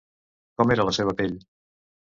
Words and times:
Com 0.61 0.73
era 0.77 0.87
la 0.89 0.95
seva 1.01 1.15
pell? 1.21 1.39